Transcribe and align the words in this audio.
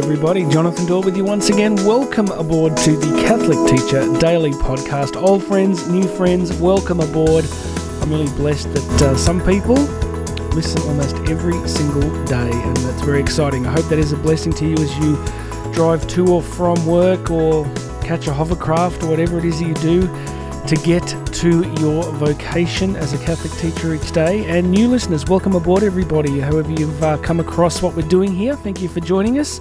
everybody. 0.00 0.48
Jonathan 0.48 0.86
Doyle 0.86 1.02
with 1.02 1.14
you 1.14 1.24
once 1.24 1.50
again. 1.50 1.74
Welcome 1.84 2.28
aboard 2.28 2.74
to 2.78 2.96
the 2.96 3.22
Catholic 3.22 3.58
Teacher 3.68 4.10
Daily 4.18 4.52
Podcast. 4.52 5.20
Old 5.20 5.44
friends, 5.44 5.88
new 5.88 6.04
friends, 6.04 6.54
welcome 6.54 7.00
aboard. 7.00 7.44
I'm 8.00 8.10
really 8.10 8.30
blessed 8.34 8.72
that 8.72 9.02
uh, 9.02 9.16
some 9.18 9.44
people 9.44 9.74
listen 10.54 10.80
almost 10.88 11.16
every 11.28 11.52
single 11.68 12.24
day, 12.24 12.50
and 12.50 12.76
that's 12.78 13.02
very 13.02 13.20
exciting. 13.20 13.66
I 13.66 13.72
hope 13.72 13.84
that 13.90 13.98
is 13.98 14.12
a 14.12 14.16
blessing 14.16 14.54
to 14.54 14.66
you 14.66 14.74
as 14.78 14.96
you 15.00 15.16
drive 15.74 16.08
to 16.08 16.28
or 16.28 16.42
from 16.42 16.86
work 16.86 17.30
or 17.30 17.66
catch 18.02 18.26
a 18.26 18.32
hovercraft 18.32 19.02
or 19.02 19.10
whatever 19.10 19.38
it 19.38 19.44
is 19.44 19.60
that 19.60 19.68
you 19.68 19.74
do 19.74 20.06
to 20.70 20.76
get 20.76 21.04
to 21.32 21.68
your 21.80 22.04
vocation 22.12 22.94
as 22.94 23.12
a 23.12 23.18
Catholic 23.18 23.52
teacher 23.54 23.92
each 23.92 24.12
day. 24.12 24.44
And 24.46 24.70
new 24.70 24.86
listeners, 24.86 25.26
welcome 25.26 25.56
aboard, 25.56 25.82
everybody. 25.82 26.38
However, 26.38 26.70
you've 26.70 27.02
uh, 27.02 27.18
come 27.18 27.40
across 27.40 27.82
what 27.82 27.96
we're 27.96 28.06
doing 28.06 28.32
here, 28.32 28.54
thank 28.54 28.80
you 28.80 28.88
for 28.88 29.00
joining 29.00 29.40
us 29.40 29.60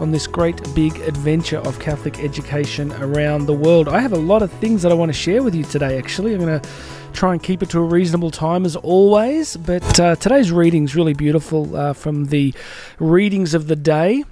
on 0.00 0.10
this 0.10 0.26
great 0.26 0.60
big 0.74 0.96
adventure 1.02 1.58
of 1.58 1.78
Catholic 1.78 2.18
education 2.18 2.90
around 2.94 3.46
the 3.46 3.52
world. 3.52 3.86
I 3.86 4.00
have 4.00 4.12
a 4.12 4.18
lot 4.18 4.42
of 4.42 4.50
things 4.54 4.82
that 4.82 4.90
I 4.90 4.96
want 4.96 5.10
to 5.10 5.16
share 5.16 5.44
with 5.44 5.54
you 5.54 5.62
today, 5.62 5.96
actually. 5.96 6.34
I'm 6.34 6.40
going 6.40 6.60
to 6.60 6.68
try 7.12 7.34
and 7.34 7.40
keep 7.40 7.62
it 7.62 7.70
to 7.70 7.78
a 7.78 7.84
reasonable 7.84 8.32
time 8.32 8.64
as 8.64 8.74
always, 8.74 9.56
but 9.58 10.00
uh, 10.00 10.16
today's 10.16 10.50
reading 10.50 10.82
is 10.82 10.96
really 10.96 11.14
beautiful 11.14 11.76
uh, 11.76 11.92
from 11.92 12.24
the 12.24 12.52
readings 12.98 13.54
of 13.54 13.68
the 13.68 13.76
day. 13.76 14.24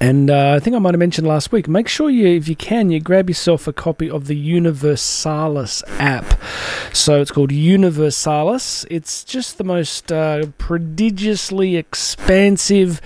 And 0.00 0.30
uh, 0.30 0.52
I 0.56 0.60
think 0.60 0.76
I 0.76 0.78
might 0.78 0.94
have 0.94 0.98
mentioned 0.98 1.26
last 1.26 1.52
week. 1.52 1.68
Make 1.68 1.88
sure 1.88 2.10
you, 2.10 2.26
if 2.26 2.48
you 2.48 2.56
can, 2.56 2.90
you 2.90 3.00
grab 3.00 3.28
yourself 3.28 3.66
a 3.66 3.72
copy 3.72 4.10
of 4.10 4.26
the 4.26 4.36
Universalis 4.36 5.82
app. 5.98 6.38
So 6.92 7.20
it's 7.20 7.30
called 7.30 7.52
Universalis. 7.52 8.84
It's 8.90 9.24
just 9.24 9.56
the 9.56 9.64
most 9.64 10.12
uh, 10.12 10.46
prodigiously 10.58 11.76
expansive. 11.76 13.00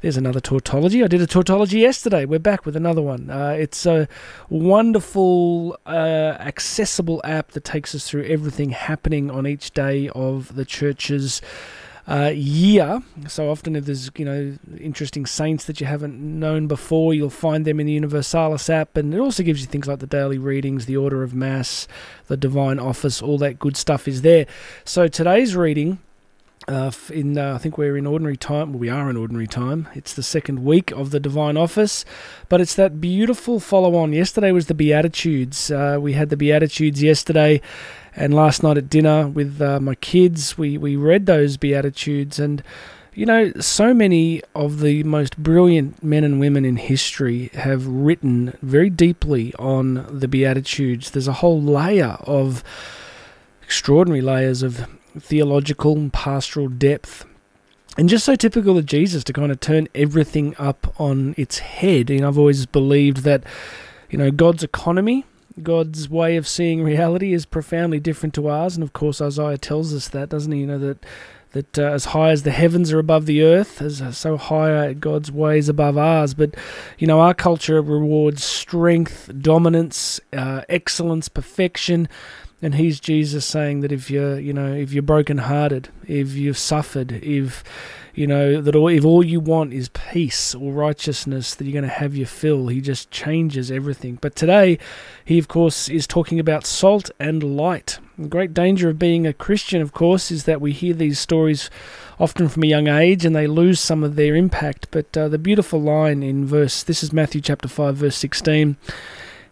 There's 0.00 0.16
another 0.18 0.40
tautology. 0.40 1.02
I 1.02 1.06
did 1.06 1.22
a 1.22 1.26
tautology 1.26 1.78
yesterday. 1.78 2.26
We're 2.26 2.38
back 2.38 2.66
with 2.66 2.76
another 2.76 3.00
one. 3.00 3.30
Uh, 3.30 3.56
it's 3.58 3.86
a 3.86 4.06
wonderful, 4.50 5.78
uh, 5.86 6.36
accessible 6.38 7.22
app 7.24 7.52
that 7.52 7.64
takes 7.64 7.94
us 7.94 8.06
through 8.06 8.24
everything 8.24 8.70
happening 8.70 9.30
on 9.30 9.46
each 9.46 9.70
day 9.70 10.10
of 10.10 10.54
the 10.56 10.66
church's 10.66 11.40
uh, 12.08 12.32
year. 12.34 13.02
So 13.28 13.50
often, 13.50 13.76
if 13.76 13.86
there's 13.86 14.10
you 14.16 14.24
know 14.24 14.56
interesting 14.78 15.26
saints 15.26 15.64
that 15.64 15.80
you 15.80 15.86
haven't 15.86 16.18
known 16.20 16.66
before, 16.66 17.14
you'll 17.14 17.30
find 17.30 17.64
them 17.64 17.80
in 17.80 17.86
the 17.86 17.92
Universalis 17.92 18.68
app, 18.68 18.96
and 18.96 19.14
it 19.14 19.18
also 19.18 19.42
gives 19.42 19.60
you 19.60 19.66
things 19.66 19.86
like 19.86 20.00
the 20.00 20.06
daily 20.06 20.38
readings, 20.38 20.86
the 20.86 20.96
order 20.96 21.22
of 21.22 21.34
mass, 21.34 21.88
the 22.26 22.36
divine 22.36 22.78
office, 22.78 23.22
all 23.22 23.38
that 23.38 23.58
good 23.58 23.76
stuff 23.76 24.06
is 24.06 24.22
there. 24.22 24.46
So 24.84 25.08
today's 25.08 25.56
reading. 25.56 25.98
Uh, 26.66 26.90
in 27.12 27.36
uh, 27.36 27.54
I 27.54 27.58
think 27.58 27.76
we're 27.76 27.96
in 27.96 28.06
ordinary 28.06 28.38
time. 28.38 28.72
Well, 28.72 28.78
we 28.78 28.88
are 28.88 29.10
in 29.10 29.18
ordinary 29.18 29.46
time. 29.46 29.86
It's 29.94 30.14
the 30.14 30.22
second 30.22 30.64
week 30.64 30.90
of 30.92 31.10
the 31.10 31.20
Divine 31.20 31.58
Office, 31.58 32.06
but 32.48 32.60
it's 32.60 32.74
that 32.76 33.02
beautiful 33.02 33.60
follow-on. 33.60 34.14
Yesterday 34.14 34.50
was 34.50 34.66
the 34.66 34.74
Beatitudes. 34.74 35.70
Uh, 35.70 35.98
we 36.00 36.14
had 36.14 36.30
the 36.30 36.38
Beatitudes 36.38 37.02
yesterday, 37.02 37.60
and 38.16 38.32
last 38.32 38.62
night 38.62 38.78
at 38.78 38.88
dinner 38.88 39.28
with 39.28 39.60
uh, 39.60 39.78
my 39.78 39.94
kids, 39.96 40.56
we, 40.56 40.78
we 40.78 40.96
read 40.96 41.26
those 41.26 41.58
Beatitudes. 41.58 42.38
And, 42.38 42.62
you 43.12 43.26
know, 43.26 43.52
so 43.60 43.92
many 43.92 44.40
of 44.54 44.80
the 44.80 45.02
most 45.02 45.36
brilliant 45.36 46.02
men 46.02 46.24
and 46.24 46.40
women 46.40 46.64
in 46.64 46.76
history 46.76 47.50
have 47.52 47.86
written 47.86 48.56
very 48.62 48.88
deeply 48.88 49.52
on 49.58 50.06
the 50.18 50.28
Beatitudes. 50.28 51.10
There's 51.10 51.28
a 51.28 51.34
whole 51.34 51.60
layer 51.60 52.16
of 52.20 52.64
extraordinary 53.62 54.22
layers 54.22 54.62
of 54.62 54.88
theological 55.18 55.96
and 55.96 56.12
pastoral 56.12 56.68
depth. 56.68 57.26
And 57.96 58.08
just 58.08 58.24
so 58.24 58.34
typical 58.34 58.76
of 58.76 58.86
Jesus 58.86 59.22
to 59.24 59.32
kind 59.32 59.52
of 59.52 59.60
turn 59.60 59.88
everything 59.94 60.56
up 60.58 60.94
on 61.00 61.34
its 61.36 61.58
head. 61.58 62.10
And 62.10 62.24
I've 62.24 62.38
always 62.38 62.66
believed 62.66 63.18
that, 63.18 63.44
you 64.10 64.18
know, 64.18 64.30
God's 64.30 64.64
economy 64.64 65.24
God's 65.62 66.08
way 66.08 66.36
of 66.36 66.48
seeing 66.48 66.82
reality 66.82 67.32
is 67.32 67.46
profoundly 67.46 68.00
different 68.00 68.34
to 68.34 68.48
ours, 68.48 68.74
and 68.74 68.82
of 68.82 68.92
course 68.92 69.20
Isaiah 69.20 69.58
tells 69.58 69.94
us 69.94 70.08
that, 70.08 70.28
doesn't 70.28 70.50
he? 70.50 70.60
You 70.60 70.66
know 70.66 70.78
that 70.78 71.06
that 71.52 71.78
uh, 71.78 71.82
as 71.82 72.06
high 72.06 72.30
as 72.30 72.42
the 72.42 72.50
heavens 72.50 72.92
are 72.92 72.98
above 72.98 73.26
the 73.26 73.42
earth, 73.42 73.80
as 73.80 74.02
uh, 74.02 74.10
so 74.10 74.36
high 74.36 74.92
God's 74.94 75.30
ways 75.30 75.68
above 75.68 75.96
ours. 75.96 76.34
But 76.34 76.56
you 76.98 77.06
know 77.06 77.20
our 77.20 77.34
culture 77.34 77.80
rewards 77.80 78.42
strength, 78.42 79.30
dominance, 79.40 80.20
uh, 80.32 80.62
excellence, 80.68 81.28
perfection. 81.28 82.08
And 82.62 82.76
he's 82.76 83.00
Jesus 83.00 83.44
saying 83.44 83.80
that 83.80 83.92
if 83.92 84.10
you're, 84.10 84.38
you 84.38 84.52
know, 84.52 84.72
if 84.72 84.92
you're 84.92 85.02
brokenhearted, 85.02 85.88
if 86.06 86.32
you've 86.32 86.58
suffered, 86.58 87.12
if 87.12 87.62
you 88.14 88.28
know 88.28 88.60
that 88.60 88.76
all, 88.76 88.88
if 88.88 89.04
all 89.04 89.24
you 89.24 89.40
want 89.40 89.72
is 89.72 89.88
peace 89.88 90.54
or 90.54 90.72
righteousness 90.72 91.54
that 91.54 91.64
you're 91.64 91.72
going 91.72 91.82
to 91.82 91.88
have 91.88 92.14
your 92.14 92.28
fill. 92.28 92.68
He 92.68 92.80
just 92.80 93.10
changes 93.10 93.70
everything. 93.70 94.18
But 94.20 94.36
today 94.36 94.78
he 95.24 95.38
of 95.38 95.48
course 95.48 95.88
is 95.88 96.06
talking 96.06 96.38
about 96.38 96.64
salt 96.64 97.10
and 97.18 97.56
light. 97.56 97.98
The 98.16 98.28
great 98.28 98.54
danger 98.54 98.88
of 98.88 98.98
being 98.98 99.26
a 99.26 99.32
christian 99.32 99.82
of 99.82 99.92
course 99.92 100.30
is 100.30 100.44
that 100.44 100.60
we 100.60 100.70
hear 100.70 100.94
these 100.94 101.18
stories 101.18 101.70
often 102.20 102.48
from 102.48 102.62
a 102.62 102.68
young 102.68 102.86
age 102.86 103.24
and 103.24 103.34
they 103.34 103.48
lose 103.48 103.80
some 103.80 104.04
of 104.04 104.14
their 104.14 104.36
impact. 104.36 104.86
But 104.92 105.16
uh, 105.16 105.28
the 105.28 105.38
beautiful 105.38 105.80
line 105.80 106.22
in 106.22 106.46
verse 106.46 106.84
this 106.84 107.02
is 107.02 107.12
matthew 107.12 107.40
chapter 107.40 107.68
5 107.68 107.96
verse 107.96 108.16
16 108.16 108.76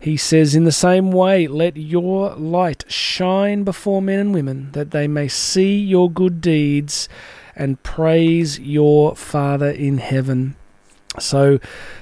he 0.02 0.16
says, 0.16 0.56
In 0.56 0.64
the 0.64 0.72
same 0.72 1.12
way, 1.12 1.46
let 1.46 1.76
your 1.76 2.34
light 2.34 2.84
shine 2.88 3.62
before 3.62 4.02
men 4.02 4.18
and 4.18 4.34
women, 4.34 4.72
that 4.72 4.90
they 4.90 5.06
may 5.06 5.28
see 5.28 5.76
your 5.76 6.10
good 6.10 6.40
deeds 6.40 7.08
and 7.54 7.80
praise 7.84 8.58
your 8.58 9.14
Father 9.14 9.70
in 9.70 9.98
heaven. 9.98 10.56
So, 11.20 11.60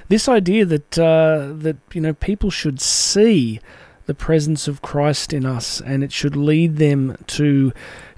this 0.08 0.30
idea 0.30 0.64
that 0.64 0.98
uh, 0.98 1.52
that 1.56 1.76
you 1.92 2.00
know 2.00 2.14
people 2.14 2.50
should 2.50 2.80
see 2.80 3.60
the 4.06 4.14
presence 4.14 4.66
of 4.66 4.80
Christ 4.80 5.34
in 5.34 5.44
us, 5.44 5.82
and 5.82 6.02
it 6.02 6.10
should 6.10 6.36
lead 6.36 6.78
them 6.78 7.18
to 7.26 7.70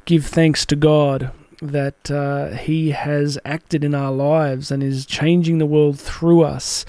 give 0.05 0.27
thanks 0.27 0.65
to 0.67 0.77
God 0.77 1.33
that 1.61 2.09
uh, 2.09 2.51
He 2.51 2.91
has 2.93 3.37
acted 3.45 3.83
in 3.83 3.97
our 3.97 4.13
lives 4.13 4.71
and 4.71 4.81
is 4.81 5.07
changing 5.07 5.59
the 5.59 5.67
world 5.67 5.99
through 5.99 6.43
us. 6.43 6.85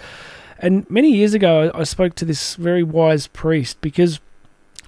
And 0.59 0.90
many 0.90 1.12
years 1.12 1.34
ago, 1.34 1.72
I 1.74 1.84
spoke 1.84 2.16
to 2.16 2.25
this 2.25 2.56
very 2.56 2.84
wise 2.84 3.28
priest 3.28 3.81
because, 3.81 4.19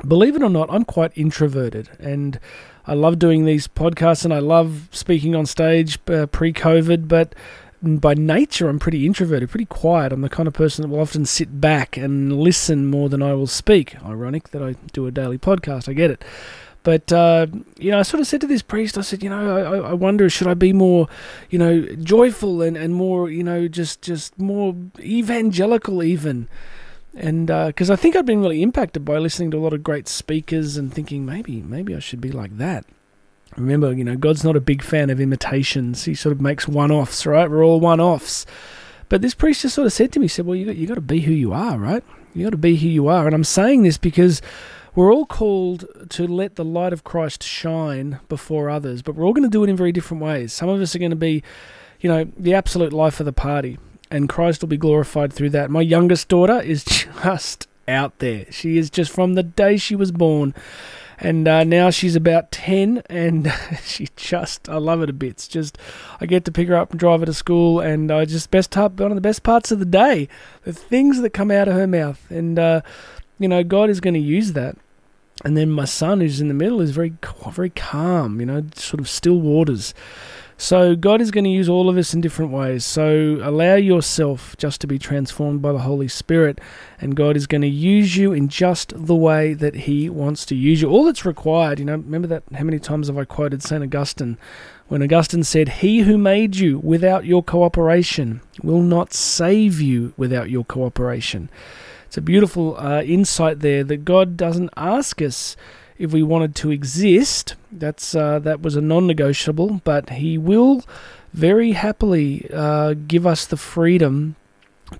believe 0.07 0.35
it 0.35 0.43
or 0.43 0.49
not, 0.49 0.69
I'm 0.71 0.85
quite 0.85 1.11
introverted 1.15 1.89
and 1.99 2.39
I 2.87 2.93
love 2.93 3.17
doing 3.17 3.45
these 3.45 3.67
podcasts 3.67 4.25
and 4.25 4.33
I 4.33 4.39
love 4.39 4.89
speaking 4.91 5.35
on 5.35 5.45
stage 5.45 5.97
uh, 6.07 6.27
pre 6.27 6.53
COVID, 6.53 7.07
but 7.07 7.33
by 7.81 8.13
nature, 8.13 8.67
I'm 8.67 8.79
pretty 8.79 9.05
introverted, 9.05 9.49
pretty 9.49 9.65
quiet. 9.65 10.11
I'm 10.11 10.21
the 10.21 10.29
kind 10.29 10.47
of 10.47 10.53
person 10.53 10.81
that 10.81 10.89
will 10.89 11.01
often 11.01 11.25
sit 11.25 11.61
back 11.61 11.97
and 11.97 12.39
listen 12.39 12.87
more 12.87 13.09
than 13.09 13.21
I 13.21 13.33
will 13.33 13.47
speak. 13.47 14.01
Ironic 14.03 14.49
that 14.49 14.63
I 14.63 14.75
do 14.93 15.05
a 15.07 15.11
daily 15.11 15.37
podcast, 15.37 15.89
I 15.89 15.93
get 15.93 16.11
it. 16.11 16.23
But, 16.85 17.11
uh, 17.11 17.47
you 17.77 17.91
know, 17.91 17.99
I 17.99 18.03
sort 18.03 18.21
of 18.21 18.27
said 18.27 18.39
to 18.41 18.47
this 18.47 18.61
priest, 18.61 18.97
I 18.97 19.01
said, 19.01 19.21
you 19.21 19.29
know, 19.29 19.57
I, 19.57 19.89
I 19.89 19.93
wonder, 19.93 20.29
should 20.29 20.47
I 20.47 20.53
be 20.53 20.71
more, 20.71 21.09
you 21.49 21.59
know, 21.59 21.81
joyful 21.95 22.61
and, 22.61 22.77
and 22.77 22.93
more, 22.93 23.29
you 23.29 23.43
know, 23.43 23.67
just, 23.67 24.01
just 24.01 24.39
more 24.39 24.73
evangelical 24.99 26.01
even? 26.01 26.47
and 27.15 27.47
because 27.47 27.89
uh, 27.89 27.93
I 27.93 27.95
think 27.95 28.15
I'd 28.15 28.25
been 28.25 28.41
really 28.41 28.61
impacted 28.61 29.05
by 29.05 29.17
listening 29.17 29.51
to 29.51 29.57
a 29.57 29.63
lot 29.63 29.73
of 29.73 29.83
great 29.83 30.07
speakers 30.07 30.75
and 30.75 30.93
thinking 30.93 31.25
maybe 31.25 31.61
maybe 31.61 31.95
I 31.95 31.99
should 31.99 32.21
be 32.21 32.31
like 32.31 32.57
that. 32.57 32.85
Remember, 33.55 33.93
you 33.93 34.03
know, 34.03 34.17
God's 34.17 34.43
not 34.43 34.57
a 34.57 34.61
big 34.61 34.81
fan 34.81 35.09
of 35.09 35.21
imitations. 35.21 36.03
He 36.03 36.13
sort 36.13 36.33
of 36.33 36.41
makes 36.41 36.67
one-offs, 36.67 37.25
right? 37.25 37.49
We're 37.49 37.63
all 37.63 37.79
one-offs. 37.79 38.45
But 39.07 39.21
this 39.21 39.33
priest 39.33 39.61
just 39.61 39.75
sort 39.75 39.85
of 39.85 39.93
said 39.93 40.11
to 40.11 40.19
me, 40.19 40.25
he 40.25 40.29
said, 40.29 40.45
"Well, 40.45 40.55
you 40.55 40.65
got 40.65 40.75
you 40.75 40.87
got 40.87 40.95
to 40.95 41.01
be 41.01 41.21
who 41.21 41.31
you 41.31 41.53
are, 41.53 41.77
right? 41.77 42.03
You 42.33 42.43
got 42.43 42.51
to 42.51 42.57
be 42.57 42.75
who 42.75 42.87
you 42.87 43.07
are." 43.07 43.25
And 43.25 43.33
I'm 43.33 43.45
saying 43.45 43.83
this 43.83 43.97
because 43.97 44.41
we're 44.95 45.13
all 45.13 45.25
called 45.25 45.85
to 46.09 46.27
let 46.27 46.55
the 46.55 46.65
light 46.65 46.93
of 46.93 47.03
Christ 47.03 47.43
shine 47.43 48.19
before 48.29 48.69
others, 48.69 49.01
but 49.01 49.15
we're 49.15 49.25
all 49.25 49.33
going 49.33 49.43
to 49.43 49.49
do 49.49 49.63
it 49.63 49.69
in 49.69 49.75
very 49.75 49.91
different 49.91 50.23
ways. 50.23 50.53
Some 50.53 50.69
of 50.69 50.81
us 50.81 50.95
are 50.95 50.99
going 50.99 51.11
to 51.11 51.15
be, 51.15 51.43
you 51.99 52.09
know, 52.09 52.25
the 52.37 52.53
absolute 52.53 52.93
life 52.93 53.19
of 53.19 53.25
the 53.25 53.33
party 53.33 53.77
and 54.11 54.29
Christ 54.29 54.61
will 54.61 54.69
be 54.69 54.77
glorified 54.77 55.33
through 55.33 55.51
that. 55.51 55.69
My 55.69 55.81
youngest 55.81 56.27
daughter 56.27 56.61
is 56.61 56.83
just 57.23 57.67
out 57.87 58.19
there. 58.19 58.45
She 58.51 58.77
is 58.77 58.89
just 58.89 59.11
from 59.11 59.33
the 59.33 59.43
day 59.43 59.77
she 59.77 59.95
was 59.95 60.11
born. 60.11 60.53
And 61.17 61.47
uh, 61.47 61.63
now 61.63 61.91
she's 61.91 62.17
about 62.17 62.51
10, 62.51 63.03
and 63.09 63.53
she 63.85 64.09
just, 64.17 64.67
I 64.67 64.75
love 64.75 65.01
it 65.01 65.09
a 65.09 65.13
bit. 65.13 65.29
It's 65.29 65.47
just, 65.47 65.77
I 66.19 66.25
get 66.25 66.43
to 66.43 66.51
pick 66.51 66.67
her 66.67 66.75
up 66.75 66.91
and 66.91 66.99
drive 66.99 67.21
her 67.21 67.25
to 67.25 67.33
school, 67.33 67.79
and 67.79 68.11
I 68.11 68.25
just, 68.25 68.51
best 68.51 68.75
one 68.75 68.99
of 68.99 69.15
the 69.15 69.21
best 69.21 69.41
parts 69.41 69.71
of 69.71 69.79
the 69.79 69.85
day, 69.85 70.27
the 70.63 70.73
things 70.73 71.21
that 71.21 71.29
come 71.29 71.51
out 71.51 71.69
of 71.69 71.75
her 71.75 71.87
mouth. 71.87 72.29
And, 72.29 72.59
uh, 72.59 72.81
you 73.39 73.47
know, 73.47 73.63
God 73.63 73.89
is 73.89 74.01
going 74.01 74.13
to 74.13 74.19
use 74.19 74.51
that. 74.53 74.75
And 75.43 75.57
then 75.57 75.69
my 75.69 75.85
son, 75.85 76.21
who's 76.21 76.39
in 76.39 76.47
the 76.47 76.53
middle, 76.53 76.81
is 76.81 76.91
very, 76.91 77.13
very 77.49 77.69
calm, 77.69 78.39
you 78.39 78.45
know, 78.45 78.63
sort 78.75 79.01
of 79.01 79.09
still 79.09 79.39
waters. 79.39 79.93
So, 80.57 80.95
God 80.95 81.19
is 81.19 81.31
going 81.31 81.43
to 81.43 81.49
use 81.49 81.67
all 81.67 81.89
of 81.89 81.97
us 81.97 82.13
in 82.13 82.21
different 82.21 82.53
ways. 82.53 82.85
So, 82.85 83.39
allow 83.43 83.75
yourself 83.75 84.55
just 84.57 84.79
to 84.79 84.87
be 84.87 84.97
transformed 84.97 85.61
by 85.61 85.73
the 85.73 85.79
Holy 85.79 86.07
Spirit, 86.07 86.61
and 87.01 87.17
God 87.17 87.35
is 87.35 87.45
going 87.45 87.63
to 87.63 87.67
use 87.67 88.15
you 88.15 88.31
in 88.31 88.47
just 88.47 88.93
the 88.95 89.15
way 89.15 89.53
that 89.53 89.75
He 89.75 90.09
wants 90.09 90.45
to 90.45 90.55
use 90.55 90.81
you. 90.81 90.89
All 90.89 91.03
that's 91.03 91.25
required, 91.25 91.79
you 91.79 91.85
know, 91.85 91.97
remember 91.97 92.29
that 92.29 92.43
how 92.53 92.63
many 92.63 92.79
times 92.79 93.07
have 93.07 93.17
I 93.17 93.25
quoted 93.25 93.61
St. 93.61 93.83
Augustine? 93.83 94.37
when 94.87 95.01
Augustine 95.01 95.43
said, 95.43 95.69
He 95.69 95.99
who 95.99 96.17
made 96.17 96.55
you 96.55 96.79
without 96.79 97.25
your 97.25 97.43
cooperation 97.43 98.41
will 98.61 98.81
not 98.81 99.13
save 99.13 99.81
you 99.81 100.13
without 100.15 100.49
your 100.49 100.63
cooperation. 100.63 101.49
It's 102.15 102.19
a 102.19 102.21
beautiful 102.21 102.77
uh, 102.77 103.01
insight 103.01 103.59
there 103.59 103.83
that 103.83 104.05
God 104.05 104.37
doesn't 104.37 104.69
ask 104.77 105.21
us 105.21 105.57
if 105.97 106.13
we 106.13 106.23
wanted 106.23 106.55
to 106.55 106.71
exist. 106.71 107.55
That's 107.69 108.15
uh, 108.15 108.39
that 108.39 108.61
was 108.61 108.77
a 108.77 108.81
non-negotiable, 108.81 109.81
but 109.83 110.11
He 110.11 110.37
will 110.37 110.85
very 111.33 111.73
happily 111.73 112.49
uh, 112.53 112.93
give 112.93 113.27
us 113.27 113.45
the 113.45 113.57
freedom 113.57 114.37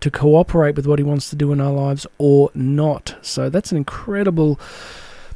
to 0.01 0.11
cooperate 0.11 0.75
with 0.75 0.87
what 0.87 0.99
He 0.99 1.03
wants 1.03 1.29
to 1.29 1.37
do 1.37 1.53
in 1.53 1.61
our 1.61 1.71
lives 1.71 2.05
or 2.17 2.51
not. 2.53 3.15
So 3.21 3.49
that's 3.49 3.71
an 3.71 3.77
incredible 3.77 4.59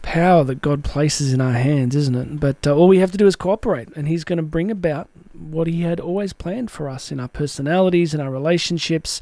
power 0.02 0.44
that 0.44 0.62
God 0.62 0.84
places 0.84 1.32
in 1.32 1.40
our 1.40 1.54
hands, 1.54 1.96
isn't 1.96 2.16
it? 2.16 2.42
But 2.42 2.68
uh, 2.68 2.76
all 2.76 2.90
we 2.90 3.00
have 3.00 3.14
to 3.14 3.18
do 3.18 3.26
is 3.26 3.38
cooperate, 3.38 3.88
and 3.96 4.06
He's 4.06 4.26
going 4.26 4.36
to 4.36 4.44
bring 4.44 4.70
about 4.70 5.08
what 5.32 5.68
He 5.68 5.84
had 5.84 6.02
always 6.02 6.34
planned 6.34 6.72
for 6.72 6.90
us 6.90 7.10
in 7.10 7.22
our 7.22 7.30
personalities, 7.30 8.14
in 8.14 8.20
our 8.20 8.30
relationships. 8.30 9.22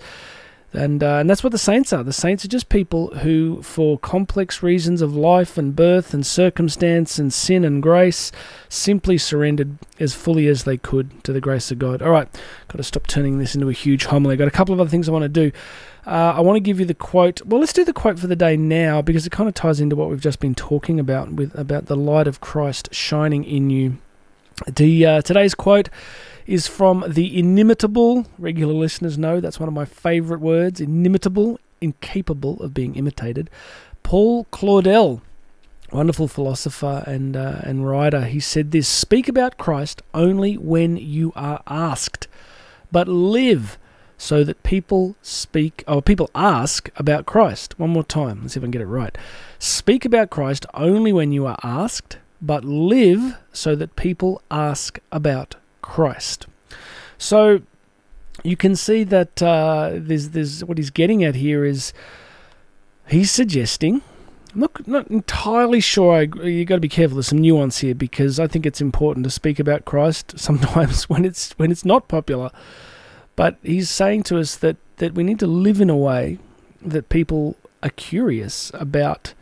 And, 0.78 1.04
uh, 1.04 1.16
and 1.16 1.28
that's 1.28 1.44
what 1.44 1.52
the 1.52 1.58
saints 1.58 1.92
are. 1.92 2.04
The 2.04 2.14
saints 2.14 2.46
are 2.46 2.48
just 2.48 2.70
people 2.70 3.08
who, 3.18 3.64
for 3.64 3.98
complex 3.98 4.62
reasons 4.62 5.02
of 5.02 5.16
life 5.16 5.58
and 5.58 5.76
birth 5.76 6.14
and 6.14 6.24
circumstance 6.24 7.18
and 7.18 7.34
sin 7.34 7.66
and 7.66 7.82
grace, 7.82 8.32
simply 8.70 9.18
surrendered 9.18 9.80
as 10.00 10.14
fully 10.14 10.48
as 10.48 10.66
they 10.66 10.78
could 10.78 11.24
to 11.24 11.34
the 11.34 11.42
grace 11.42 11.72
of 11.72 11.80
God. 11.80 12.04
All 12.04 12.12
right, 12.12 12.28
got 12.68 12.78
to 12.78 12.84
stop 12.84 13.08
turning 13.08 13.40
this 13.40 13.56
into 13.56 13.70
a 13.70 13.74
huge 13.74 14.06
homily. 14.06 14.34
I've 14.34 14.40
got 14.40 14.48
a 14.48 14.52
couple 14.52 14.72
of 14.72 14.80
other 14.80 14.90
things 14.90 15.10
I 15.10 15.14
want 15.14 15.24
to 15.24 15.30
do. 15.30 15.52
Uh, 16.06 16.36
I 16.38 16.42
want 16.42 16.58
to 16.58 16.62
give 16.62 16.80
you 16.80 16.86
the 16.86 16.94
quote. 16.94 17.44
Well, 17.44 17.60
let's 17.60 17.74
do 17.74 17.84
the 17.84 17.92
quote 17.92 18.20
for 18.20 18.28
the 18.28 18.36
day 18.36 18.56
now 18.56 19.02
because 19.02 19.26
it 19.26 19.32
kind 19.32 19.50
of 19.50 19.56
ties 19.56 19.80
into 19.80 19.96
what 19.96 20.10
we've 20.10 20.22
just 20.22 20.40
been 20.40 20.54
talking 20.54 21.00
about 21.00 21.32
with 21.32 21.58
about 21.58 21.88
the 21.88 21.98
light 21.98 22.28
of 22.28 22.40
Christ 22.40 22.94
shining 22.94 23.44
in 23.44 23.72
you. 23.72 23.98
The 24.68 25.06
uh, 25.06 25.22
today's 25.22 25.56
quote 25.56 25.90
is 26.48 26.66
from 26.66 27.04
the 27.08 27.38
inimitable. 27.38 28.26
Regular 28.40 28.74
listeners 28.74 29.18
know 29.18 29.40
that's 29.40 29.60
one 29.60 29.68
of 29.68 29.76
my 29.76 29.86
favourite 29.86 30.42
words. 30.42 30.82
Inimitable, 30.82 31.60
incapable 31.82 32.60
of 32.62 32.74
being 32.74 32.96
imitated. 32.96 33.50
Paul 34.02 34.46
Claudel, 34.46 35.22
wonderful 35.92 36.28
philosopher 36.28 37.04
and 37.06 37.36
uh, 37.36 37.60
and 37.64 37.88
writer. 37.88 38.26
He 38.26 38.40
said 38.40 38.72
this: 38.72 38.88
"Speak 38.88 39.28
about 39.28 39.58
Christ 39.58 40.02
only 40.14 40.58
when 40.58 40.96
you 40.98 41.34
are 41.36 41.62
asked, 41.68 42.28
but 42.92 43.08
live." 43.08 43.78
so 44.20 44.44
that 44.44 44.64
people 44.64 45.16
speak 45.22 45.84
or 45.88 46.02
people 46.02 46.30
ask 46.34 46.90
about 46.96 47.28
Christ. 47.28 47.78
One 47.78 47.92
more 47.92 48.04
time, 48.04 48.42
let's 48.42 48.56
see 48.56 48.60
if 48.60 48.64
I 48.64 48.66
can 48.66 48.72
get 48.72 48.82
it 48.82 48.88
right. 48.88 49.16
Speak 49.60 50.06
about 50.06 50.32
Christ 50.32 50.66
only 50.74 51.14
when 51.14 51.32
you 51.32 51.46
are 51.46 51.60
asked, 51.64 52.18
but 52.42 52.66
live 52.66 53.38
so 53.54 53.76
that 53.76 53.96
people 53.96 54.42
ask 54.50 55.00
about 55.12 55.56
Christ. 55.88 56.48
So 57.18 57.62
you 58.44 58.56
can 58.56 58.76
see 58.76 59.04
that 59.06 59.42
uh, 59.42 59.92
there's 59.94 60.30
there's 60.30 60.64
what 60.64 60.78
he's 60.78 60.90
getting 60.90 61.24
at 61.24 61.36
here 61.36 61.66
is 61.66 61.94
he's 63.08 63.32
suggesting. 63.32 64.02
I'm 64.54 64.68
not, 64.88 65.08
entirely 65.08 65.80
sure. 65.80 66.16
I, 66.16 66.22
you 66.46 66.66
got 66.66 66.76
to 66.76 66.82
be 66.82 66.90
careful. 66.90 67.16
There's 67.16 67.28
some 67.28 67.42
nuance 67.42 67.80
here 67.80 67.94
because 67.94 68.40
I 68.40 68.48
think 68.48 68.66
it's 68.66 68.82
important 68.82 69.24
to 69.26 69.30
speak 69.30 69.60
about 69.60 69.86
Christ 69.86 70.34
sometimes 70.40 71.10
when 71.10 71.26
it's 71.26 71.52
when 71.54 71.72
it's 71.72 71.86
not 71.86 72.08
popular. 72.08 72.52
But 73.36 73.58
he's 73.62 73.90
saying 73.90 74.24
to 74.24 74.40
us 74.40 74.56
that, 74.58 74.78
that 74.98 75.14
we 75.14 75.24
need 75.24 75.38
to 75.40 75.48
live 75.48 75.80
in 75.80 75.92
a 75.92 75.96
way 75.96 76.40
that 76.82 77.10
people 77.10 77.56
are 77.84 77.92
curious 77.92 78.72
about 78.74 79.36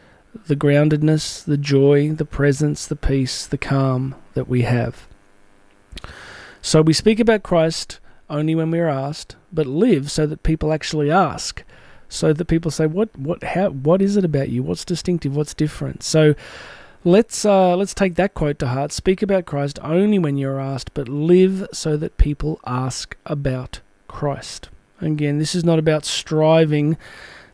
the 0.47 0.55
groundedness, 0.55 1.45
the 1.45 1.57
joy, 1.57 2.11
the 2.11 2.25
presence, 2.25 2.85
the 2.85 2.97
peace, 2.97 3.47
the 3.47 3.57
calm 3.57 4.15
that 4.33 4.49
we 4.49 4.63
have. 4.63 5.07
So 6.65 6.81
we 6.81 6.93
speak 6.93 7.19
about 7.19 7.43
Christ 7.43 7.99
only 8.27 8.55
when 8.55 8.71
we're 8.71 8.87
asked, 8.87 9.35
but 9.53 9.67
live 9.67 10.09
so 10.09 10.25
that 10.25 10.41
people 10.41 10.73
actually 10.73 11.11
ask. 11.11 11.63
So 12.09 12.33
that 12.33 12.45
people 12.45 12.71
say, 12.71 12.87
"What? 12.87 13.15
What? 13.15 13.43
How? 13.43 13.69
What 13.69 14.01
is 14.01 14.17
it 14.17 14.25
about 14.25 14.49
you? 14.49 14.63
What's 14.63 14.83
distinctive? 14.83 15.35
What's 15.35 15.53
different?" 15.53 16.01
So 16.01 16.33
let's 17.03 17.45
uh, 17.45 17.75
let's 17.75 17.93
take 17.93 18.15
that 18.15 18.33
quote 18.33 18.57
to 18.59 18.69
heart. 18.69 18.91
Speak 18.91 19.21
about 19.21 19.45
Christ 19.45 19.77
only 19.83 20.17
when 20.17 20.37
you're 20.37 20.59
asked, 20.59 20.91
but 20.95 21.07
live 21.07 21.67
so 21.71 21.97
that 21.97 22.17
people 22.17 22.59
ask 22.65 23.15
about 23.27 23.81
Christ. 24.07 24.69
Again, 24.99 25.37
this 25.37 25.53
is 25.53 25.63
not 25.63 25.77
about 25.77 26.03
striving. 26.03 26.97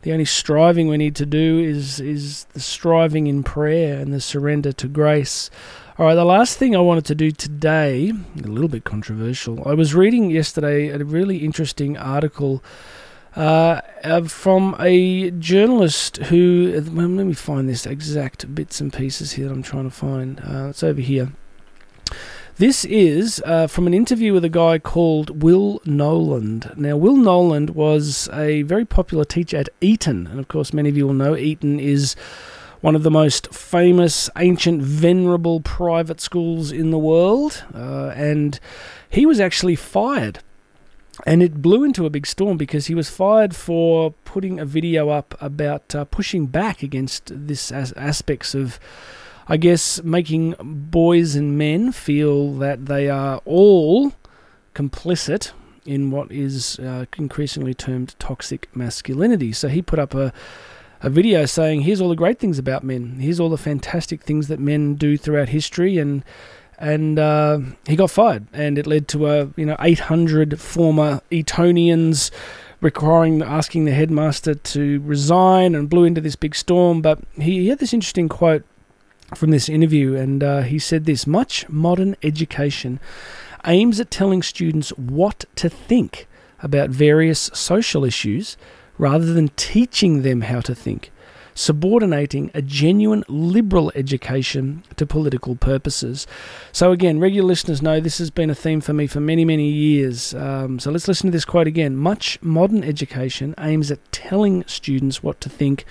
The 0.04 0.14
only 0.14 0.26
striving 0.26 0.88
we 0.88 0.96
need 0.96 1.18
to 1.18 1.26
do 1.26 1.60
is 1.60 2.00
is 2.00 2.46
the 2.54 2.62
striving 2.62 3.28
in 3.28 3.44
prayer 3.44 4.00
and 4.00 4.14
the 4.14 4.22
surrender 4.22 4.72
to 4.72 4.88
grace. 4.88 5.50
All 5.98 6.06
right, 6.06 6.16
the 6.16 6.24
last 6.24 6.58
thing 6.58 6.74
I 6.74 6.80
wanted 6.80 7.04
to 7.06 7.16
do 7.16 7.32
today, 7.32 8.14
a 8.38 8.48
little 8.48 8.70
bit 8.70 8.86
controversial. 8.86 9.62
I 9.68 9.74
was 9.74 9.94
reading 9.94 10.32
yesterday 10.32 10.88
a 10.88 11.04
really 11.04 11.40
interesting 11.40 11.98
article 11.98 12.64
uh, 13.36 13.82
from 14.22 14.78
a 14.80 15.32
journalist 15.32 16.16
who. 16.18 16.82
Well, 16.94 17.10
let 17.10 17.26
me 17.26 17.34
find 17.34 17.68
this 17.68 17.86
exact 17.86 18.56
bits 18.56 18.80
and 18.80 18.94
pieces 18.94 19.34
here 19.34 19.50
that 19.50 19.54
I'm 19.54 19.64
trying 19.64 19.84
to 19.84 19.96
find. 19.96 20.40
Uh, 20.40 20.68
it's 20.70 20.82
over 20.82 21.02
here. 21.02 21.34
This 22.56 22.86
is 22.86 23.44
uh, 23.46 23.68
from 23.68 23.86
an 23.86 23.94
interview 23.94 24.32
with 24.32 24.46
a 24.46 24.50
guy 24.50 24.80
called 24.80 25.44
Will 25.44 25.82
Knowland. 25.84 26.72
Now, 26.78 26.96
Will 26.96 27.18
Knowland 27.18 27.72
was 27.72 28.30
a 28.32 28.62
very 28.62 28.86
popular 28.86 29.26
teacher 29.26 29.58
at 29.58 29.68
Eton, 29.82 30.28
and 30.28 30.40
of 30.40 30.48
course, 30.48 30.72
many 30.72 30.88
of 30.88 30.96
you 30.96 31.06
will 31.06 31.14
know 31.14 31.36
Eton 31.36 31.82
is 31.82 32.16
one 32.82 32.96
of 32.96 33.04
the 33.04 33.12
most 33.12 33.54
famous, 33.54 34.30
ancient, 34.38 34.82
venerable 34.82 35.62
private 35.62 36.20
schools 36.20 36.72
in 36.72 36.92
the 36.92 36.98
world, 36.98 37.64
uh, 37.74 38.12
and 38.16 38.60
he 39.10 39.26
was 39.26 39.40
actually 39.40 39.76
fired. 39.76 40.40
And 41.26 41.44
it 41.44 41.62
blew 41.62 41.84
into 41.84 42.06
a 42.06 42.10
big 42.10 42.26
storm 42.26 42.58
because 42.58 42.88
he 42.88 42.96
was 42.96 43.10
fired 43.10 43.56
for 43.56 44.12
putting 44.26 44.60
a 44.60 44.66
video 44.66 45.10
up 45.10 45.36
about 45.40 45.94
uh, 45.94 46.06
pushing 46.06 46.48
back 46.48 46.82
against 46.82 47.32
this 47.48 47.72
as- 47.72 47.94
aspects 47.94 48.56
of 48.56 48.80
I 49.48 49.58
guess, 49.58 50.02
making 50.04 50.56
boys 50.62 51.36
and 51.36 51.58
men 51.58 51.92
feel 51.92 52.54
that 52.54 52.86
they 52.86 53.10
are 53.10 53.42
all 53.44 54.14
complicit 54.74 55.52
in 55.86 56.12
what 56.12 56.32
is 56.32 56.80
uh, 56.80 57.06
increasingly 57.18 57.74
termed 57.74 58.16
toxic 58.20 58.74
masculinity. 58.76 59.52
So 59.52 59.68
he 59.68 59.82
put 59.82 60.00
up 60.00 60.14
a 60.14 60.32
a 61.04 61.10
video 61.10 61.46
saying, 61.46 61.82
"Here's 61.82 62.02
all 62.02 62.10
the 62.10 62.16
great 62.16 62.40
things 62.40 62.60
about 62.60 62.84
men. 62.84 63.18
Here's 63.20 63.40
all 63.40 63.50
the 63.50 63.58
fantastic 63.58 64.22
things 64.24 64.48
that 64.48 64.60
men 64.60 64.96
do 64.96 65.18
throughout 65.18 65.50
history," 65.50 65.98
and 65.98 66.24
and 66.78 67.20
uh, 67.20 67.60
he 67.88 67.96
got 67.96 68.12
fired, 68.12 68.48
and 68.54 68.78
it 68.78 68.88
led 68.88 69.08
to 69.10 69.28
a 69.28 69.50
you 69.56 69.66
know 69.66 69.76
800 69.80 70.60
former 70.60 71.22
Etonians 71.32 72.32
requiring 72.82 73.44
asking 73.44 73.86
the 73.86 73.92
headmaster 73.92 74.56
to 74.56 75.02
resign, 75.02 75.76
and 75.76 75.90
blew 75.90 76.04
into 76.04 76.22
this 76.22 76.36
big 76.36 76.56
storm. 76.56 77.02
But 77.02 77.20
he, 77.36 77.60
he 77.60 77.68
had 77.70 77.80
this 77.80 77.94
interesting 77.94 78.30
quote 78.30 78.64
from 79.36 79.52
this 79.52 79.70
interview, 79.70 80.16
and 80.16 80.44
uh, 80.44 80.62
he 80.62 80.80
said 80.80 81.06
this 81.06 81.26
much 81.26 81.68
modern 81.70 82.16
education 82.24 83.00
aims 83.66 84.00
at 84.00 84.10
telling 84.10 84.42
students 84.42 84.90
what 84.92 85.46
to 85.56 85.70
think 85.70 86.28
about 86.64 86.90
various 86.90 87.50
social 87.54 88.04
issues 88.04 88.58
rather 89.02 89.34
than 89.34 89.50
teaching 89.58 90.22
them 90.22 90.42
how 90.42 90.62
to 90.62 90.76
think 90.76 91.12
subordinating 91.54 92.50
a 92.54 92.62
genuine 92.62 93.26
liberal 93.28 93.92
education 93.94 94.82
to 94.96 95.06
political 95.06 95.54
purposes. 95.56 96.26
So, 96.72 96.94
again, 96.94 97.20
regular 97.20 97.46
listeners 97.46 97.82
know 97.82 98.00
this 98.00 98.20
has 98.20 98.30
been 98.30 98.50
a 98.50 98.56
theme 98.56 98.80
for 98.80 98.94
me 98.94 99.06
for 99.06 99.20
many, 99.20 99.44
many 99.44 99.68
years. 99.68 100.34
Um, 100.34 100.80
so, 100.80 100.92
let's 100.92 101.10
listen 101.10 101.28
to 101.28 101.32
this 101.32 101.44
quote 101.44 101.68
again. 101.68 101.98
Much 101.98 102.42
modern 102.42 102.86
education 102.86 103.54
aims 103.60 103.92
at 103.92 104.12
telling 104.14 104.64
students 104.66 105.22
what 105.22 105.42
to 105.42 105.50
think 105.50 105.84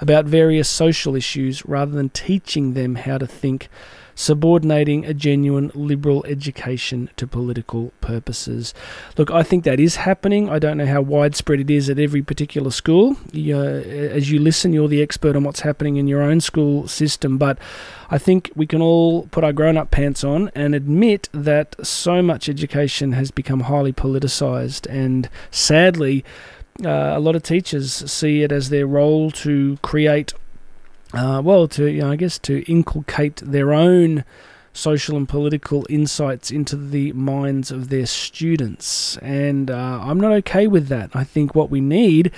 about 0.00 0.24
various 0.24 0.68
social 0.68 1.14
issues 1.14 1.64
rather 1.64 1.92
than 1.92 2.08
teaching 2.08 2.74
them 2.74 2.96
how 2.96 3.18
to 3.18 3.26
think 3.26 3.68
subordinating 4.14 5.04
a 5.04 5.14
genuine 5.14 5.70
liberal 5.74 6.24
education 6.26 7.10
to 7.16 7.26
political 7.26 7.92
purposes. 8.00 8.74
Look, 9.16 9.30
I 9.30 9.42
think 9.42 9.64
that 9.64 9.80
is 9.80 9.96
happening. 9.96 10.48
I 10.48 10.58
don't 10.58 10.78
know 10.78 10.86
how 10.86 11.02
widespread 11.02 11.60
it 11.60 11.70
is 11.70 11.90
at 11.90 11.98
every 11.98 12.22
particular 12.22 12.70
school. 12.70 13.16
You, 13.32 13.56
uh, 13.56 13.60
as 13.60 14.30
you 14.30 14.38
listen, 14.38 14.72
you're 14.72 14.88
the 14.88 15.02
expert 15.02 15.36
on 15.36 15.44
what's 15.44 15.60
happening 15.60 15.96
in 15.96 16.06
your 16.06 16.22
own 16.22 16.40
school 16.40 16.86
system, 16.88 17.38
but 17.38 17.58
I 18.10 18.18
think 18.18 18.50
we 18.54 18.66
can 18.66 18.80
all 18.80 19.26
put 19.28 19.44
our 19.44 19.52
grown 19.52 19.76
up 19.76 19.90
pants 19.90 20.22
on 20.22 20.50
and 20.54 20.74
admit 20.74 21.28
that 21.32 21.74
so 21.84 22.22
much 22.22 22.48
education 22.48 23.12
has 23.12 23.30
become 23.30 23.60
highly 23.60 23.92
politicized, 23.92 24.86
and 24.88 25.28
sadly, 25.50 26.24
uh, 26.84 27.14
a 27.16 27.20
lot 27.20 27.36
of 27.36 27.42
teachers 27.42 27.92
see 28.10 28.42
it 28.42 28.50
as 28.50 28.68
their 28.68 28.86
role 28.86 29.30
to 29.30 29.78
create 29.82 30.32
uh, 31.14 31.40
well, 31.42 31.68
to 31.68 31.86
you 31.86 32.02
know, 32.02 32.12
I 32.12 32.16
guess 32.16 32.38
to 32.40 32.62
inculcate 32.70 33.36
their 33.36 33.72
own 33.72 34.24
social 34.72 35.16
and 35.16 35.28
political 35.28 35.86
insights 35.88 36.50
into 36.50 36.76
the 36.76 37.12
minds 37.12 37.70
of 37.70 37.88
their 37.88 38.06
students, 38.06 39.16
and 39.18 39.70
uh, 39.70 40.00
I'm 40.02 40.18
not 40.18 40.32
okay 40.32 40.66
with 40.66 40.88
that. 40.88 41.10
I 41.14 41.24
think 41.24 41.54
what 41.54 41.70
we 41.70 41.80
need 41.80 42.32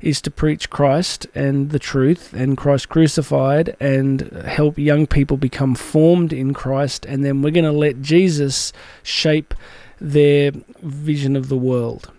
is 0.00 0.22
to 0.22 0.30
preach 0.30 0.70
Christ 0.70 1.26
and 1.34 1.70
the 1.70 1.78
truth 1.78 2.32
and 2.32 2.56
Christ 2.56 2.88
crucified 2.88 3.76
and 3.80 4.22
help 4.46 4.78
young 4.78 5.06
people 5.06 5.36
become 5.36 5.74
formed 5.74 6.32
in 6.32 6.54
Christ. 6.54 7.04
And 7.04 7.24
then 7.24 7.42
we're 7.42 7.50
going 7.50 7.64
to 7.64 7.72
let 7.72 8.00
Jesus 8.00 8.72
shape 9.02 9.54
their 10.00 10.52
vision 10.80 11.36
of 11.36 11.48
the 11.48 11.56
world. 11.56 12.10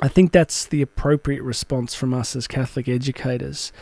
I 0.00 0.08
think 0.08 0.32
that's 0.32 0.66
the 0.66 0.82
appropriate 0.82 1.42
response 1.42 1.94
from 1.94 2.12
us 2.12 2.36
as 2.36 2.46
Catholic 2.46 2.88
educators. 2.88 3.72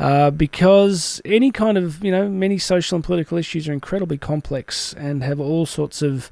Uh, 0.00 0.30
because 0.30 1.20
any 1.26 1.50
kind 1.50 1.76
of, 1.76 2.02
you 2.02 2.10
know, 2.10 2.26
many 2.26 2.56
social 2.56 2.96
and 2.96 3.04
political 3.04 3.36
issues 3.36 3.68
are 3.68 3.72
incredibly 3.72 4.16
complex 4.16 4.94
and 4.94 5.22
have 5.22 5.38
all 5.38 5.66
sorts 5.66 6.00
of 6.00 6.30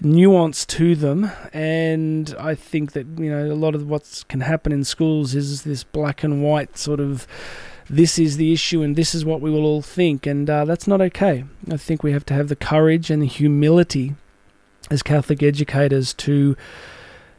nuance 0.00 0.64
to 0.66 0.96
them. 0.96 1.30
And 1.52 2.34
i 2.38 2.54
think 2.54 2.92
that 2.92 3.06
you 3.16 3.30
know 3.30 3.52
a 3.52 3.54
lot 3.54 3.74
of 3.74 3.88
what 3.88 4.24
can 4.28 4.40
happen 4.40 4.72
in 4.72 4.84
schools 4.84 5.34
is 5.34 5.62
this 5.62 5.84
black 5.84 6.24
and 6.24 6.42
white 6.42 6.76
sort 6.76 6.98
of 6.98 7.26
this 7.88 8.18
is 8.18 8.36
the 8.36 8.52
issue 8.52 8.82
and 8.82 8.96
this 8.96 9.14
is 9.14 9.24
what 9.24 9.42
we 9.42 9.50
will 9.50 9.64
all 9.64 9.82
think. 9.82 10.26
And 10.26 10.48
uh, 10.48 10.64
that's 10.64 10.88
not 10.88 11.02
okay. 11.02 11.44
I 11.70 11.76
think 11.76 12.02
we 12.02 12.12
have 12.12 12.24
to 12.26 12.34
have 12.34 12.48
the 12.48 12.56
courage 12.56 13.10
and 13.10 13.22
the 13.22 13.26
humility 13.26 14.14
as 14.90 15.02
catholic 15.02 15.42
educators 15.42 16.12
to 16.14 16.56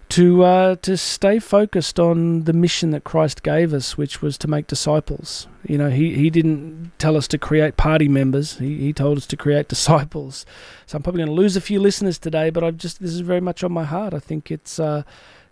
to 0.09 0.43
uh, 0.43 0.75
to 0.77 0.97
stay 0.97 1.39
focused 1.39 1.99
on 1.99 2.43
the 2.43 2.53
mission 2.53 2.91
that 2.91 3.03
Christ 3.03 3.43
gave 3.43 3.73
us, 3.73 3.97
which 3.97 4.21
was 4.21 4.37
to 4.39 4.47
make 4.47 4.67
disciples. 4.67 5.47
You 5.67 5.77
know, 5.77 5.89
he, 5.89 6.13
he 6.13 6.29
didn't 6.29 6.91
tell 6.99 7.17
us 7.17 7.27
to 7.29 7.37
create 7.37 7.75
party 7.75 8.07
members. 8.07 8.57
He, 8.59 8.77
he 8.77 8.93
told 8.93 9.17
us 9.17 9.25
to 9.27 9.37
create 9.37 9.67
disciples. 9.75 10.45
So 10.85 10.95
I'm 10.97 11.03
probably 11.03 11.19
going 11.19 11.35
to 11.35 11.41
lose 11.41 11.55
a 11.55 11.61
few 11.61 11.79
listeners 11.79 12.19
today, 12.19 12.49
but 12.49 12.63
I've 12.63 12.77
just 12.77 13.01
this 13.01 13.11
is 13.11 13.21
very 13.21 13.41
much 13.41 13.63
on 13.63 13.71
my 13.71 13.83
heart. 13.83 14.13
I 14.13 14.19
think 14.19 14.51
it's 14.51 14.79
uh, 14.79 15.03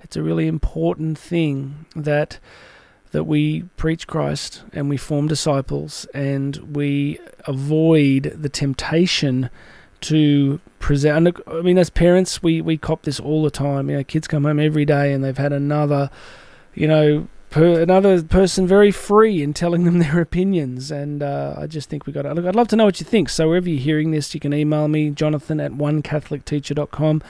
it's 0.01 0.15
a 0.15 0.23
really 0.23 0.47
important 0.47 1.17
thing 1.17 1.85
that 1.95 2.39
that 3.11 3.25
we 3.25 3.61
preach 3.77 4.07
Christ 4.07 4.63
and 4.73 4.89
we 4.89 4.97
form 4.97 5.27
disciples 5.27 6.05
and 6.15 6.75
we 6.75 7.19
avoid 7.45 8.35
the 8.35 8.49
temptation 8.49 9.51
to 10.03 10.59
present. 10.79 11.27
And 11.27 11.41
I 11.47 11.61
mean, 11.61 11.77
as 11.77 11.89
parents, 11.89 12.43
we 12.43 12.61
we 12.61 12.77
cop 12.77 13.03
this 13.03 13.19
all 13.19 13.43
the 13.43 13.51
time. 13.51 13.89
You 13.89 13.97
know, 13.97 14.03
kids 14.03 14.27
come 14.27 14.43
home 14.43 14.59
every 14.59 14.85
day 14.85 15.13
and 15.13 15.23
they've 15.23 15.37
had 15.37 15.53
another, 15.53 16.09
you 16.73 16.87
know, 16.87 17.27
per, 17.53 17.79
another 17.79 18.23
person 18.23 18.65
very 18.65 18.89
free 18.89 19.43
in 19.43 19.53
telling 19.53 19.83
them 19.83 19.99
their 19.99 20.19
opinions. 20.19 20.91
And 20.91 21.21
uh, 21.21 21.55
I 21.57 21.67
just 21.67 21.87
think 21.87 22.05
we 22.05 22.11
got 22.11 22.23
to 22.23 22.33
look. 22.33 22.45
I'd 22.45 22.55
love 22.55 22.67
to 22.69 22.75
know 22.75 22.85
what 22.85 22.99
you 22.99 23.05
think. 23.05 23.29
So 23.29 23.47
wherever 23.47 23.69
you're 23.69 23.79
hearing 23.79 24.11
this, 24.11 24.33
you 24.33 24.39
can 24.39 24.53
email 24.53 24.87
me, 24.87 25.11
Jonathan 25.11 25.59
at 25.59 25.71
onecatholicteacher.com. 25.71 27.21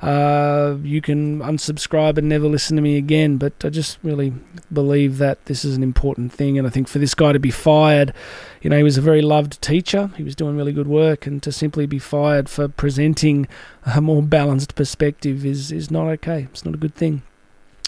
Uh, 0.00 0.76
you 0.82 1.02
can 1.02 1.40
unsubscribe 1.40 2.16
and 2.16 2.28
never 2.28 2.46
listen 2.46 2.76
to 2.76 2.82
me 2.82 2.96
again. 2.96 3.36
But 3.36 3.52
I 3.62 3.68
just 3.68 3.98
really 4.02 4.32
believe 4.72 5.18
that 5.18 5.44
this 5.44 5.64
is 5.66 5.76
an 5.76 5.82
important 5.82 6.32
thing. 6.32 6.56
And 6.56 6.66
I 6.66 6.70
think 6.70 6.88
for 6.88 6.98
this 6.98 7.14
guy 7.14 7.32
to 7.32 7.38
be 7.38 7.50
fired, 7.50 8.14
you 8.62 8.70
know, 8.70 8.78
he 8.78 8.82
was 8.82 8.96
a 8.96 9.02
very 9.02 9.22
loved 9.22 9.60
teacher. 9.60 10.10
He 10.16 10.22
was 10.22 10.34
doing 10.34 10.56
really 10.56 10.72
good 10.72 10.88
work. 10.88 11.26
And 11.26 11.42
to 11.42 11.52
simply 11.52 11.84
be 11.84 11.98
fired 11.98 12.48
for 12.48 12.68
presenting 12.68 13.46
a 13.84 14.00
more 14.00 14.22
balanced 14.22 14.74
perspective 14.74 15.44
is, 15.44 15.70
is 15.70 15.90
not 15.90 16.06
okay. 16.06 16.48
It's 16.50 16.64
not 16.64 16.74
a 16.74 16.78
good 16.78 16.94
thing. 16.94 17.22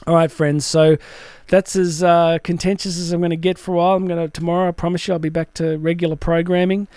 All 0.07 0.14
right, 0.14 0.33
friends. 0.33 0.64
So 0.64 0.97
that's 1.49 1.76
as 1.76 2.02
uh, 2.02 2.38
contentious 2.42 2.99
as 2.99 3.12
I'm 3.12 3.21
going 3.21 3.30
to 3.30 3.37
get 3.37 3.59
for 3.59 3.75
a 3.75 3.76
while. 3.76 3.97
I'm 3.97 4.07
going 4.07 4.21
to 4.21 4.30
tomorrow. 4.30 4.69
I 4.69 4.73
promise 4.73 5.07
you, 5.07 5.12
I'll 5.12 5.21
be 5.21 5.28
back 5.28 5.52
to 5.54 5.76
regular 5.78 6.16
programming. 6.16 6.88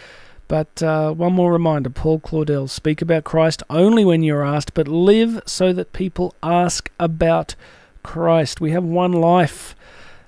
But 0.48 0.84
uh, 0.84 1.12
one 1.14 1.34
more 1.34 1.52
reminder 1.52 1.90
Paul 1.90 2.20
Claudel 2.20 2.70
speak 2.70 3.02
about 3.02 3.24
Christ 3.24 3.64
only 3.70 4.06
when 4.06 4.24
you're 4.24 4.46
asked, 4.46 4.74
but 4.74 4.88
live 4.88 5.42
so 5.46 5.74
that 5.74 5.94
people 5.94 6.36
ask 6.44 6.92
about 7.00 7.56
Christ. 8.04 8.62
We 8.62 8.72
have 8.72 8.84
one 8.84 9.14
life. 9.14 9.76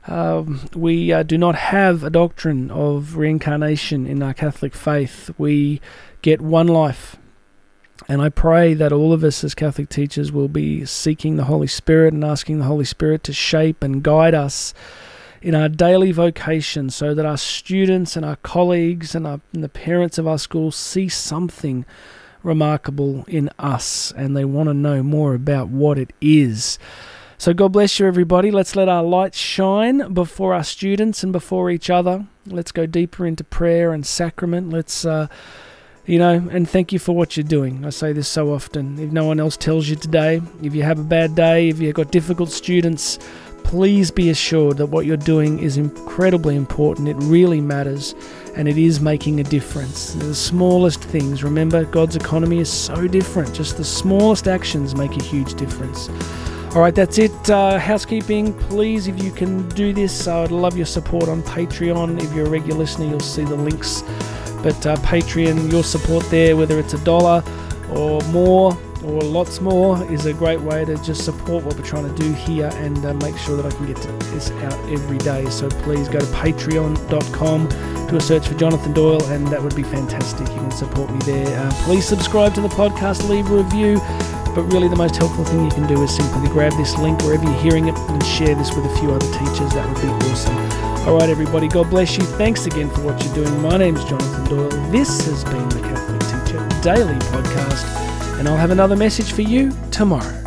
Um, 0.07 0.69
we 0.73 1.11
uh, 1.11 1.23
do 1.23 1.37
not 1.37 1.55
have 1.55 2.03
a 2.03 2.09
doctrine 2.09 2.71
of 2.71 3.17
reincarnation 3.17 4.05
in 4.07 4.21
our 4.23 4.33
Catholic 4.33 4.73
faith. 4.75 5.31
We 5.37 5.81
get 6.21 6.41
one 6.41 6.67
life. 6.67 7.17
And 8.07 8.21
I 8.21 8.29
pray 8.29 8.73
that 8.73 8.91
all 8.91 9.13
of 9.13 9.23
us 9.23 9.43
as 9.43 9.55
Catholic 9.55 9.89
teachers 9.89 10.31
will 10.31 10.47
be 10.47 10.85
seeking 10.85 11.37
the 11.37 11.45
Holy 11.45 11.67
Spirit 11.67 12.13
and 12.13 12.23
asking 12.23 12.59
the 12.59 12.65
Holy 12.65 12.85
Spirit 12.85 13.23
to 13.23 13.33
shape 13.33 13.83
and 13.83 14.03
guide 14.03 14.35
us 14.35 14.73
in 15.41 15.55
our 15.55 15.69
daily 15.69 16.11
vocation 16.11 16.89
so 16.89 17.13
that 17.13 17.25
our 17.25 17.37
students 17.37 18.15
and 18.15 18.25
our 18.25 18.35
colleagues 18.37 19.15
and, 19.15 19.25
our, 19.25 19.39
and 19.53 19.63
the 19.63 19.69
parents 19.69 20.17
of 20.17 20.27
our 20.27 20.39
schools 20.39 20.75
see 20.75 21.07
something 21.07 21.85
remarkable 22.43 23.23
in 23.27 23.49
us 23.57 24.13
and 24.15 24.35
they 24.35 24.45
want 24.45 24.67
to 24.69 24.73
know 24.73 25.01
more 25.01 25.33
about 25.33 25.69
what 25.69 25.97
it 25.97 26.11
is. 26.19 26.77
So, 27.37 27.53
God 27.53 27.73
bless 27.73 27.99
you, 27.99 28.07
everybody. 28.07 28.49
Let's 28.49 28.75
let 28.75 28.87
our 28.87 29.03
light 29.03 29.35
shine 29.35 30.13
before 30.13 30.53
our 30.53 30.63
students 30.63 31.21
and 31.21 31.33
before 31.33 31.69
each 31.69 31.89
other. 31.89 32.27
Let's 32.45 32.71
go 32.71 32.85
deeper 32.85 33.25
into 33.25 33.43
prayer 33.43 33.91
and 33.91 34.05
sacrament. 34.05 34.69
Let's, 34.69 35.05
uh, 35.05 35.27
you 36.05 36.19
know, 36.19 36.47
and 36.51 36.69
thank 36.69 36.93
you 36.93 36.99
for 36.99 37.15
what 37.15 37.35
you're 37.35 37.43
doing. 37.43 37.83
I 37.85 37.89
say 37.89 38.13
this 38.13 38.27
so 38.27 38.53
often. 38.53 38.99
If 38.99 39.11
no 39.11 39.25
one 39.25 39.39
else 39.39 39.57
tells 39.57 39.89
you 39.89 39.95
today, 39.95 40.41
if 40.61 40.75
you 40.75 40.83
have 40.83 40.99
a 40.99 41.03
bad 41.03 41.35
day, 41.35 41.69
if 41.69 41.79
you've 41.79 41.95
got 41.95 42.11
difficult 42.11 42.51
students, 42.51 43.17
please 43.63 44.11
be 44.11 44.29
assured 44.29 44.77
that 44.77 44.85
what 44.85 45.07
you're 45.07 45.17
doing 45.17 45.57
is 45.57 45.77
incredibly 45.77 46.55
important. 46.55 47.07
It 47.07 47.17
really 47.17 47.59
matters 47.59 48.13
and 48.55 48.67
it 48.67 48.77
is 48.77 49.01
making 49.01 49.39
a 49.39 49.43
difference. 49.43 50.13
The 50.13 50.35
smallest 50.35 51.03
things, 51.03 51.43
remember, 51.43 51.83
God's 51.85 52.15
economy 52.15 52.59
is 52.59 52.71
so 52.71 53.07
different. 53.07 53.53
Just 53.55 53.77
the 53.77 53.83
smallest 53.83 54.47
actions 54.47 54.95
make 54.95 55.17
a 55.17 55.23
huge 55.23 55.55
difference. 55.55 56.09
All 56.75 56.81
right, 56.81 56.93
that's 56.93 57.17
it. 57.17 57.49
Uh, 57.49 57.79
housekeeping, 57.79 58.53
please, 58.53 59.07
if 59.07 59.23
you 59.23 59.31
can 59.31 59.67
do 59.69 59.93
this, 59.93 60.27
I 60.27 60.41
would 60.41 60.51
love 60.51 60.77
your 60.77 60.85
support 60.85 61.29
on 61.29 61.41
Patreon. 61.41 62.21
If 62.21 62.33
you're 62.33 62.45
a 62.45 62.49
regular 62.49 62.79
listener, 62.79 63.07
you'll 63.07 63.19
see 63.21 63.45
the 63.45 63.55
links. 63.55 64.03
But 64.65 64.83
uh, 64.87 64.95
Patreon, 64.95 65.71
your 65.71 65.83
support 65.83 66.27
there, 66.31 66.57
whether 66.57 66.79
it's 66.79 66.95
a 66.95 67.03
dollar 67.03 67.43
or 67.91 68.19
more, 68.31 68.75
or 69.05 69.21
lots 69.21 69.61
more 69.61 70.03
is 70.11 70.25
a 70.25 70.33
great 70.33 70.59
way 70.59 70.83
to 70.83 70.97
just 71.03 71.23
support 71.23 71.63
what 71.63 71.75
we're 71.75 71.85
trying 71.85 72.07
to 72.07 72.21
do 72.21 72.33
here 72.33 72.69
and 72.73 73.05
uh, 73.05 73.13
make 73.15 73.37
sure 73.37 73.55
that 73.55 73.65
I 73.65 73.75
can 73.75 73.85
get 73.85 73.97
this 73.97 74.49
out 74.51 74.73
every 74.89 75.19
day. 75.19 75.45
So 75.49 75.69
please 75.69 76.09
go 76.09 76.19
to 76.19 76.25
patreon.com, 76.25 78.07
do 78.07 78.15
a 78.15 78.21
search 78.21 78.47
for 78.47 78.55
Jonathan 78.55 78.93
Doyle, 78.93 79.23
and 79.25 79.47
that 79.47 79.61
would 79.61 79.75
be 79.75 79.83
fantastic. 79.83 80.47
You 80.49 80.55
can 80.55 80.71
support 80.71 81.11
me 81.11 81.19
there. 81.19 81.59
Uh, 81.59 81.71
please 81.83 82.05
subscribe 82.07 82.55
to 82.55 82.61
the 82.61 82.69
podcast, 82.69 83.29
leave 83.29 83.49
a 83.51 83.57
review. 83.57 83.97
But 84.55 84.63
really, 84.71 84.87
the 84.87 84.95
most 84.95 85.17
helpful 85.17 85.43
thing 85.43 85.65
you 85.65 85.71
can 85.71 85.85
do 85.85 86.01
is 86.01 86.15
simply 86.15 86.47
grab 86.47 86.71
this 86.73 86.97
link 86.97 87.21
wherever 87.23 87.43
you're 87.43 87.61
hearing 87.61 87.89
it 87.89 87.97
and 87.97 88.23
share 88.23 88.55
this 88.55 88.73
with 88.73 88.85
a 88.85 88.99
few 88.99 89.11
other 89.11 89.27
teachers. 89.33 89.73
That 89.73 89.87
would 89.87 90.01
be 90.01 90.07
awesome. 90.31 90.55
All 91.07 91.17
right, 91.19 91.29
everybody, 91.29 91.67
God 91.67 91.89
bless 91.89 92.17
you. 92.17 92.23
Thanks 92.23 92.65
again 92.65 92.89
for 92.89 93.01
what 93.01 93.23
you're 93.23 93.35
doing. 93.35 93.61
My 93.61 93.77
name's 93.77 94.03
Jonathan 94.05 94.45
Doyle. 94.45 94.69
This 94.91 95.25
has 95.25 95.43
been 95.43 95.67
the 95.69 95.81
Catholic 95.81 96.21
Teacher 96.21 96.81
Daily 96.81 97.19
Podcast 97.19 98.04
and 98.37 98.47
I'll 98.47 98.57
have 98.57 98.71
another 98.71 98.95
message 98.95 99.31
for 99.31 99.41
you 99.41 99.71
tomorrow. 99.91 100.44